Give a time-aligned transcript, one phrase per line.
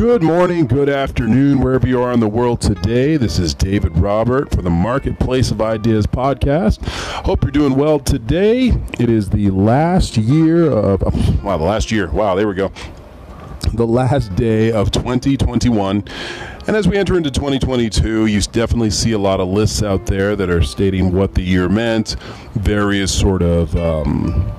[0.00, 3.18] Good morning, good afternoon, wherever you are in the world today.
[3.18, 6.82] This is David Robert for the Marketplace of Ideas podcast.
[7.26, 8.68] Hope you're doing well today.
[8.98, 11.02] It is the last year of,
[11.44, 12.10] wow, the last year.
[12.10, 12.72] Wow, there we go.
[13.74, 16.04] The last day of 2021.
[16.66, 20.34] And as we enter into 2022, you definitely see a lot of lists out there
[20.34, 22.16] that are stating what the year meant,
[22.54, 23.76] various sort of.
[23.76, 24.50] Um,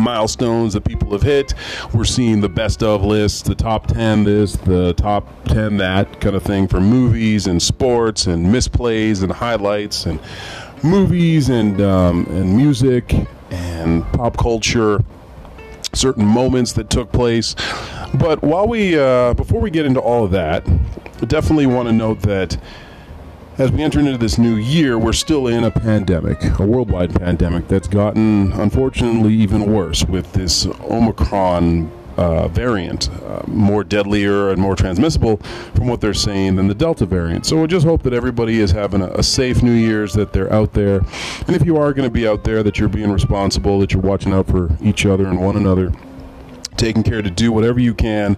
[0.00, 1.54] milestones that people have hit.
[1.92, 6.34] We're seeing the best of lists, the top 10 this, the top 10 that kind
[6.34, 10.20] of thing for movies and sports and misplays and highlights and
[10.82, 13.14] movies and, um, and music
[13.50, 15.02] and pop culture,
[15.92, 17.54] certain moments that took place.
[18.14, 21.92] But while we, uh, before we get into all of that, I definitely want to
[21.92, 22.58] note that
[23.58, 27.68] as we enter into this new year, we're still in a pandemic, a worldwide pandemic
[27.68, 34.76] that's gotten, unfortunately, even worse with this Omicron uh, variant, uh, more deadlier and more
[34.76, 35.38] transmissible
[35.74, 37.46] from what they're saying than the Delta variant.
[37.46, 40.52] So we just hope that everybody is having a, a safe New Year's, that they're
[40.52, 41.00] out there.
[41.46, 44.02] And if you are going to be out there, that you're being responsible, that you're
[44.02, 45.92] watching out for each other and one another
[46.76, 48.36] taking care to do whatever you can,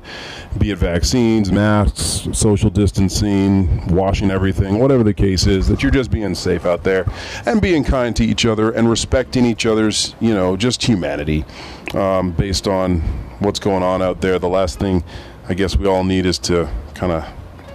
[0.59, 6.11] be it vaccines, masks, social distancing, washing everything, whatever the case is, that you're just
[6.11, 7.07] being safe out there
[7.47, 11.45] and being kind to each other and respecting each other's, you know, just humanity
[11.95, 13.01] um, based on
[13.39, 14.39] what's going on out there.
[14.39, 15.05] The last thing
[15.49, 17.25] I guess we all need is to kind of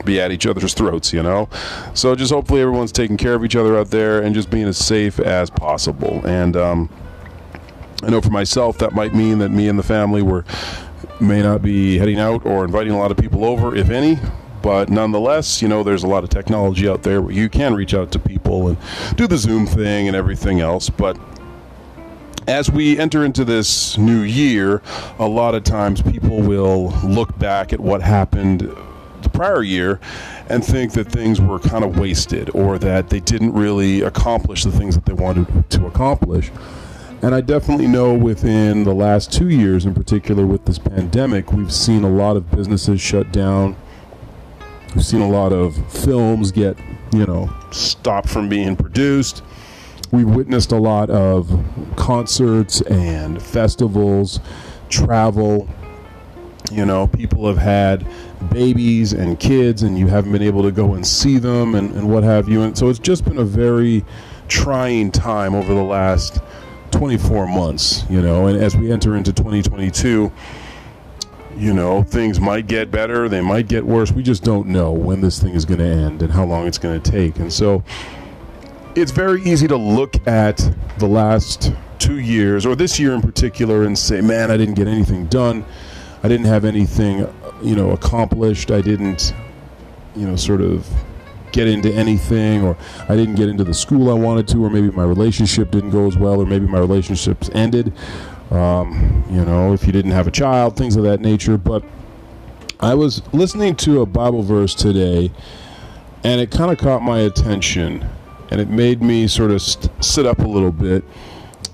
[0.05, 1.49] be at each other's throats, you know?
[1.93, 4.77] So just hopefully everyone's taking care of each other out there and just being as
[4.77, 6.25] safe as possible.
[6.25, 6.89] And, um,
[8.03, 10.45] I know for myself that might mean that me and the family were
[11.19, 14.19] may not be heading out or inviting a lot of people over, if any.
[14.61, 17.93] But nonetheless, you know, there's a lot of technology out there where you can reach
[17.93, 18.77] out to people and
[19.15, 20.89] do the Zoom thing and everything else.
[20.89, 21.17] But
[22.47, 24.81] as we enter into this new year,
[25.19, 28.61] a lot of times people will look back at what happened
[29.21, 29.99] the prior year
[30.49, 34.71] and think that things were kind of wasted or that they didn't really accomplish the
[34.71, 36.51] things that they wanted to accomplish.
[37.23, 41.73] And I definitely know within the last two years, in particular with this pandemic, we've
[41.73, 43.75] seen a lot of businesses shut down.
[44.93, 46.77] We've seen a lot of films get,
[47.11, 49.41] you know, stopped from being produced.
[50.11, 51.49] We've witnessed a lot of
[51.95, 54.39] concerts and festivals,
[54.89, 55.67] travel.
[56.71, 58.05] You know, people have had
[58.51, 62.09] babies and kids, and you haven't been able to go and see them and, and
[62.11, 62.61] what have you.
[62.61, 64.05] And so it's just been a very
[64.47, 66.39] trying time over the last
[66.97, 70.31] 24 months, you know, and as we enter into 2022,
[71.55, 74.11] you know, things might get better, they might get worse.
[74.11, 76.79] We just don't know when this thing is going to end and how long it's
[76.79, 77.37] going to take.
[77.37, 77.83] And so
[78.95, 80.57] it's very easy to look at
[80.97, 84.87] the last two years, or this year in particular, and say, man, I didn't get
[84.87, 85.65] anything done.
[86.23, 87.27] I didn't have anything,
[87.61, 88.71] you know, accomplished.
[88.71, 89.35] I didn't,
[90.15, 90.87] you know, sort of
[91.51, 92.77] get into anything, or
[93.07, 96.07] I didn't get into the school I wanted to, or maybe my relationship didn't go
[96.07, 97.93] as well, or maybe my relationships ended.
[98.51, 101.57] Um, you know, if you didn't have a child, things of that nature.
[101.57, 101.83] But
[102.79, 105.31] I was listening to a Bible verse today,
[106.23, 108.07] and it kind of caught my attention,
[108.49, 111.03] and it made me sort of st- sit up a little bit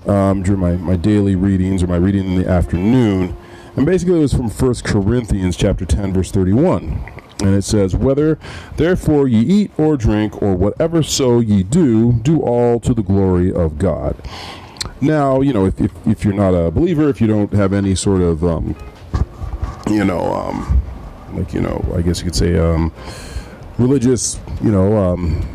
[0.06, 3.36] um, during my, my daily readings or my reading in the afternoon.
[3.76, 7.23] And basically, it was from 1 Corinthians chapter 10, verse 31.
[7.40, 8.38] And it says, Whether
[8.76, 13.52] therefore ye eat or drink or whatever so ye do, do all to the glory
[13.52, 14.16] of God.
[15.00, 17.94] Now, you know, if, if, if you're not a believer, if you don't have any
[17.94, 18.76] sort of, um,
[19.90, 20.80] you know, um,
[21.32, 22.92] like, you know, I guess you could say, um,
[23.78, 25.46] religious, you know, um,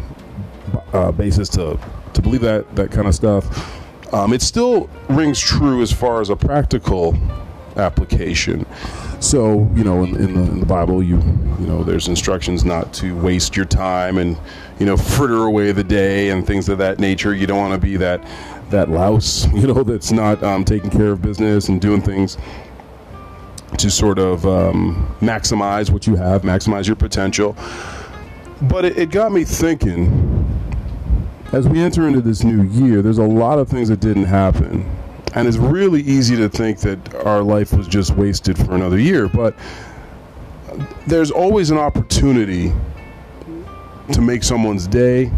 [0.94, 1.80] uh, basis to,
[2.14, 6.30] to believe that, that kind of stuff, um, it still rings true as far as
[6.30, 7.18] a practical
[7.76, 8.66] application.
[9.19, 11.18] So, you know, in, in, the, in, the, Bible, you
[11.59, 14.38] you know, there's instructions not to waste your time and
[14.80, 17.34] you know fritter away the day and things of that nature.
[17.34, 18.25] You don't want to be that
[18.69, 22.38] that louse, you know, that's not um, taking care of business and doing things
[23.77, 27.57] to sort of um, maximize what you have, maximize your potential.
[28.63, 30.45] But it, it got me thinking.
[31.51, 34.86] As we enter into this new year, there's a lot of things that didn't happen
[35.39, 39.30] and it's really easy to think that our life was just wasted for another year,
[39.30, 39.56] but
[41.07, 42.74] there's always an opportunity
[44.12, 45.31] to make someone's day.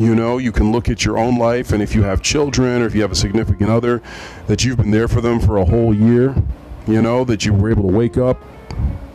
[0.00, 2.86] You know, you can look at your own life, and if you have children or
[2.86, 4.02] if you have a significant other,
[4.48, 6.34] that you've been there for them for a whole year.
[6.88, 8.42] You know, that you were able to wake up.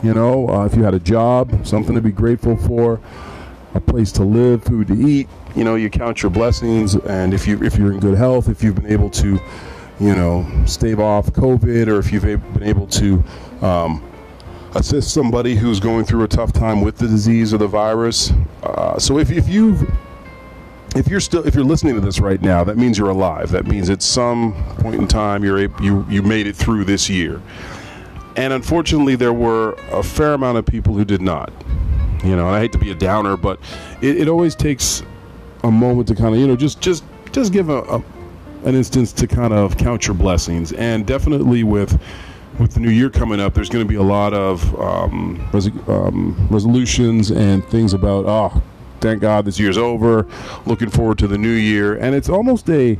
[0.02, 2.98] You know, uh, if you had a job, something to be grateful for,
[3.74, 5.28] a place to live, food to eat.
[5.54, 8.62] You know, you count your blessings, and if you if you're in good health, if
[8.62, 9.38] you've been able to
[10.02, 13.22] you know, stave off COVID, or if you've been able to
[13.60, 14.02] um,
[14.74, 18.32] assist somebody who's going through a tough time with the disease or the virus.
[18.64, 19.80] Uh, so if, if you've
[20.96, 23.52] if you're still if you're listening to this right now, that means you're alive.
[23.52, 27.08] That means at some point in time you're able, you you made it through this
[27.08, 27.40] year.
[28.34, 31.52] And unfortunately, there were a fair amount of people who did not.
[32.24, 33.60] You know, and I hate to be a downer, but
[34.00, 35.04] it, it always takes
[35.62, 38.02] a moment to kind of you know just just just give a, a
[38.64, 40.72] an instance to kind of count your blessings.
[40.72, 42.00] And definitely with
[42.58, 45.70] with the new year coming up, there's going to be a lot of um, res-
[45.88, 48.62] um, resolutions and things about oh
[49.00, 50.26] thank God this year's over.
[50.66, 52.98] Looking forward to the new year, and it's almost a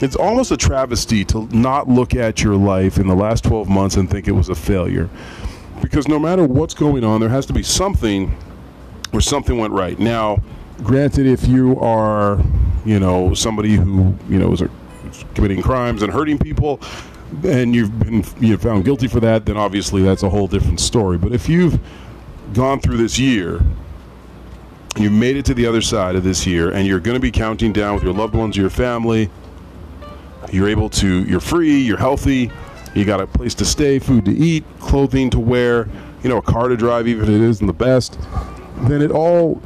[0.00, 3.96] it's almost a travesty to not look at your life in the last 12 months
[3.96, 5.08] and think it was a failure.
[5.80, 8.36] Because no matter what's going on, there has to be something
[9.12, 9.98] where something went right.
[9.98, 10.42] Now,
[10.82, 12.42] granted, if you are,
[12.84, 14.62] you know, somebody who, you know, is
[15.34, 16.80] committing crimes and hurting people,
[17.44, 21.18] and you've been you found guilty for that, then obviously that's a whole different story.
[21.18, 21.80] But if you've
[22.52, 23.60] gone through this year,
[24.96, 27.32] you made it to the other side of this year, and you're going to be
[27.32, 29.28] counting down with your loved ones, your family.
[30.52, 32.50] You're able to, you're free, you're healthy,
[32.94, 35.88] you got a place to stay, food to eat, clothing to wear,
[36.22, 38.18] you know, a car to drive, even if it isn't the best.
[38.82, 39.60] Then it all,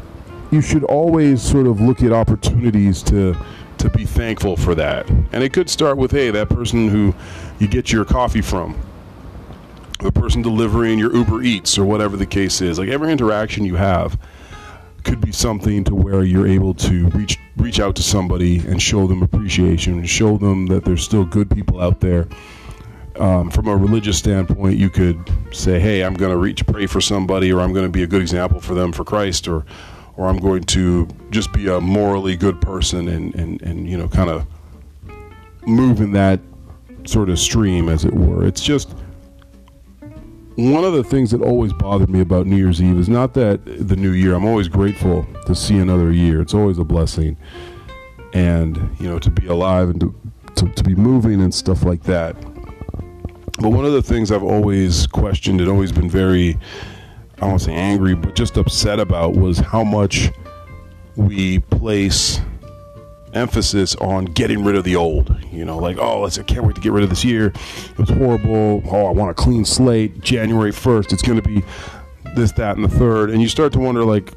[0.50, 3.36] you should always sort of look at opportunities to
[3.78, 5.08] to be thankful for that.
[5.08, 7.14] And it could start with, hey, that person who
[7.60, 8.76] you get your coffee from
[10.00, 12.78] the person delivering your Uber Eats or whatever the case is.
[12.78, 14.18] Like every interaction you have
[15.04, 19.06] could be something to where you're able to reach reach out to somebody and show
[19.06, 22.28] them appreciation and show them that there's still good people out there.
[23.16, 25.18] Um, from a religious standpoint, you could
[25.50, 28.06] say, "Hey, I'm going to reach pray for somebody, or I'm going to be a
[28.06, 29.64] good example for them for Christ, or
[30.18, 34.08] or I'm going to just be a morally good person and and and you know
[34.08, 34.46] kind of
[35.66, 36.40] move in that
[37.04, 38.94] sort of stream, as it were." It's just
[40.56, 43.64] one of the things that always bothered me about New Year's Eve is not that
[43.64, 44.34] the new year.
[44.34, 46.42] I'm always grateful to see another year.
[46.42, 47.36] It's always a blessing,
[48.34, 50.14] and you know to be alive and to
[50.56, 52.34] to, to be moving and stuff like that.
[53.60, 56.56] But one of the things I've always questioned and always been very,
[57.40, 60.30] I don't say angry, but just upset about was how much
[61.16, 62.40] we place
[63.34, 65.36] emphasis on getting rid of the old.
[65.52, 67.46] You know, like, oh, I can't wait to get rid of this year.
[67.46, 68.82] It was horrible.
[68.90, 70.20] Oh, I want a clean slate.
[70.20, 71.62] January 1st, it's going to be
[72.34, 73.30] this, that, and the third.
[73.30, 74.32] And you start to wonder, like,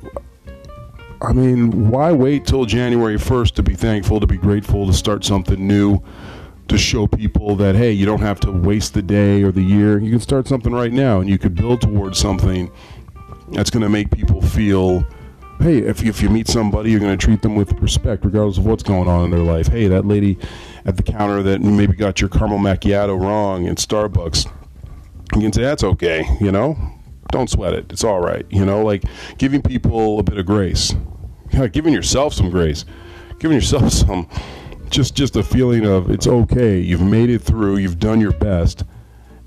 [1.21, 5.23] I mean, why wait till January 1st to be thankful, to be grateful, to start
[5.23, 6.01] something new,
[6.71, 9.99] to show people that, hey, you don't have to waste the day or the year.
[9.99, 12.71] You can start something right now and you could build towards something
[13.49, 15.05] that's going to make people feel
[15.59, 18.65] hey, if, if you meet somebody, you're going to treat them with respect, regardless of
[18.65, 19.67] what's going on in their life.
[19.67, 20.39] Hey, that lady
[20.85, 24.51] at the counter that maybe got your caramel macchiato wrong in Starbucks,
[25.35, 26.77] you can say, that's okay, you know?
[27.31, 27.91] Don't sweat it.
[27.91, 28.45] It's all right.
[28.49, 29.03] You know, like
[29.37, 30.95] giving people a bit of grace,
[31.71, 32.85] giving yourself some grace,
[33.37, 34.27] giving yourself some,
[34.91, 36.79] just just a feeling of it's okay.
[36.79, 37.77] You've made it through.
[37.77, 38.83] You've done your best,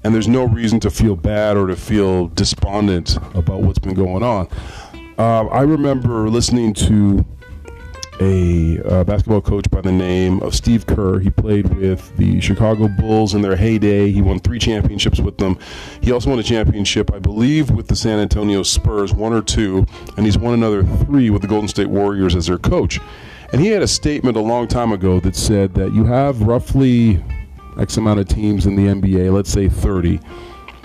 [0.02, 4.22] and there's no reason to feel bad or to feel despondent about what's been going
[4.22, 4.48] on.
[5.16, 7.24] Uh, I remember listening to
[8.20, 11.18] a uh, basketball coach by the name of Steve Kerr.
[11.18, 14.10] He played with the Chicago Bulls in their heyday.
[14.10, 15.58] He won three championships with them.
[16.00, 19.86] He also won a championship, I believe, with the San Antonio Spurs, one or two,
[20.16, 23.00] and he's won another three with the Golden State Warriors as their coach.
[23.54, 27.22] And he had a statement a long time ago that said that you have roughly
[27.78, 30.18] X amount of teams in the NBA, let's say 30.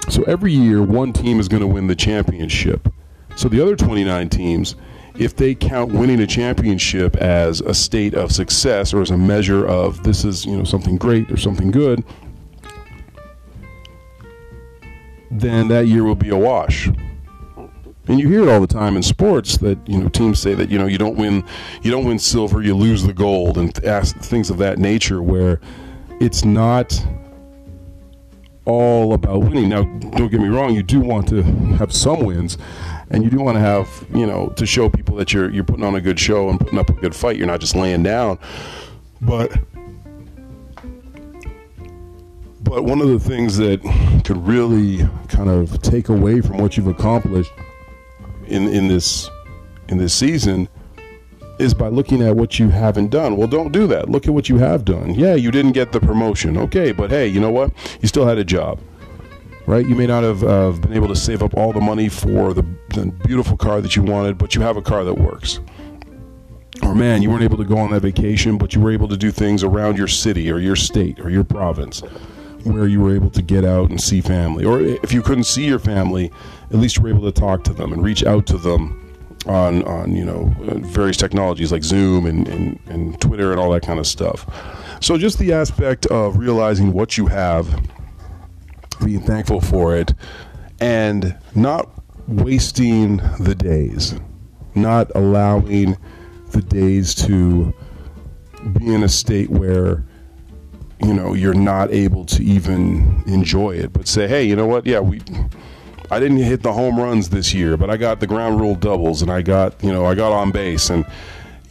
[0.07, 2.93] So every year, one team is going to win the championship.
[3.35, 4.75] So the other 29 teams,
[5.17, 9.65] if they count winning a championship as a state of success or as a measure
[9.65, 12.03] of this is you know something great or something good,
[15.31, 16.87] then that year will be a wash.
[18.09, 20.71] And you hear it all the time in sports that you know teams say that
[20.71, 21.43] you know you don't win
[21.83, 25.61] you don't win silver, you lose the gold, and things of that nature where
[26.19, 27.05] it's not
[28.65, 29.69] all about winning.
[29.69, 31.43] Now, don't get me wrong, you do want to
[31.77, 32.57] have some wins,
[33.11, 35.85] and you do want to have you know to show people that you're you're putting
[35.85, 37.37] on a good show and putting up a good fight.
[37.37, 38.39] You're not just laying down,
[39.21, 39.55] but.
[42.61, 43.81] But one of the things that
[44.25, 47.51] could really kind of take away from what you've accomplished
[48.49, 49.29] in in this
[49.87, 50.67] in this season
[51.59, 53.35] is by looking at what you haven't done.
[53.35, 54.09] Well, don't do that.
[54.09, 55.13] Look at what you have done.
[55.13, 56.57] Yeah, you didn't get the promotion.
[56.57, 57.71] Okay, but hey, you know what?
[58.01, 58.79] You still had a job
[59.69, 59.87] right?
[59.87, 62.63] You may not have uh, been able to save up all the money for the,
[62.95, 65.59] the beautiful car that you wanted, but you have a car that works.
[66.81, 69.17] Or man, you weren't able to go on that vacation, but you were able to
[69.17, 72.01] do things around your city or your state or your province.
[72.63, 75.65] Where you were able to get out and see family, or if you couldn't see
[75.65, 76.31] your family,
[76.71, 79.09] at least you were able to talk to them and reach out to them
[79.45, 80.53] on on you know
[80.87, 84.45] various technologies like Zoom and, and, and Twitter and all that kind of stuff.
[85.01, 87.67] So just the aspect of realizing what you have,
[89.03, 90.13] being thankful for it,
[90.79, 91.89] and not
[92.27, 94.15] wasting the days,
[94.75, 95.97] not allowing
[96.51, 97.73] the days to
[98.73, 100.03] be in a state where
[101.01, 104.85] you know you're not able to even enjoy it but say hey you know what
[104.85, 105.21] yeah we
[106.11, 109.21] I didn't hit the home runs this year, but I got the ground rule doubles
[109.21, 111.05] and I got, you know, I got on base and,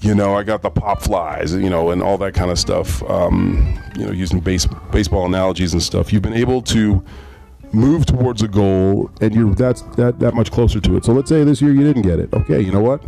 [0.00, 3.02] you know, I got the pop flies, you know, and all that kind of stuff.
[3.10, 6.12] Um, you know, using base, baseball analogies and stuff.
[6.12, 7.04] You've been able to
[7.72, 11.04] move towards a goal and you're that's that, that much closer to it.
[11.04, 12.32] So let's say this year you didn't get it.
[12.32, 13.02] Okay, you know what?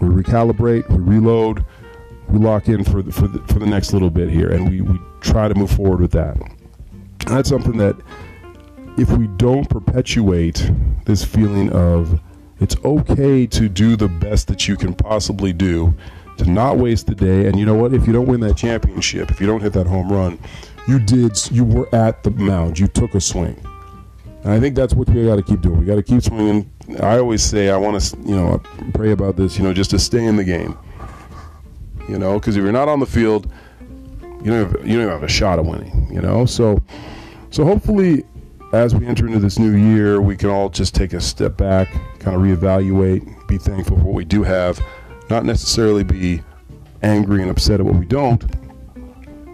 [0.00, 1.64] We recalibrate, we reload,
[2.28, 4.80] we lock in for the, for the, for the next little bit here and we,
[4.80, 6.36] we try to move forward with that.
[7.26, 7.96] That's something that
[8.96, 10.70] if we don't perpetuate
[11.04, 12.20] this feeling of
[12.60, 15.94] it's okay to do the best that you can possibly do,
[16.38, 17.92] to not waste the day, and you know what?
[17.92, 20.38] If you don't win that championship, if you don't hit that home run,
[20.86, 21.38] you did.
[21.50, 22.78] You were at the mound.
[22.78, 23.60] You took a swing.
[24.42, 25.80] And I think that's what we got to keep doing.
[25.80, 26.70] We got to keep swinging.
[27.00, 28.58] I always say I want to, you know,
[28.92, 29.56] pray about this.
[29.56, 30.76] You know, just to stay in the game.
[32.08, 33.50] You know, because if you're not on the field,
[34.42, 36.08] you don't have, you don't have a shot at winning.
[36.12, 36.82] You know, so
[37.50, 38.24] so hopefully
[38.74, 41.88] as we enter into this new year, we can all just take a step back,
[42.18, 44.80] kind of reevaluate, be thankful for what we do have,
[45.30, 46.42] not necessarily be
[47.02, 48.42] angry and upset at what we don't.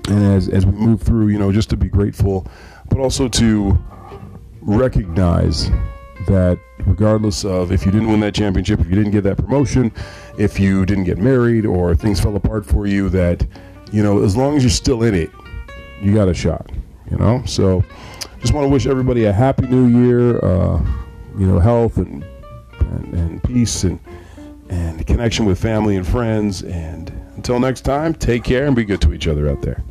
[0.09, 2.47] And as, as we move through, you know, just to be grateful,
[2.89, 3.79] but also to
[4.63, 5.71] recognize
[6.27, 6.59] that
[6.91, 9.93] regardless of if you didn't win that championship, if you didn't get that promotion,
[10.39, 13.47] if you didn't get married or things fell apart for you, that,
[13.93, 15.31] you know, as long as you're still in it,
[16.03, 16.71] you got a shot,
[17.11, 17.43] you know?
[17.47, 17.85] So,
[18.41, 20.39] just want to wish everybody a happy new year.
[20.45, 20.81] Uh,
[21.39, 22.25] you know, health and,
[22.81, 24.01] and, and peace and
[24.69, 26.63] and connection with family and friends.
[26.63, 29.83] And until next time, take care and be good to each other out there.